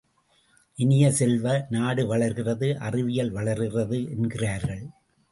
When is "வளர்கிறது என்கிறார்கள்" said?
3.31-4.83